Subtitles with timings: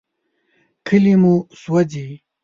[0.87, 2.07] کلي مو سوځي.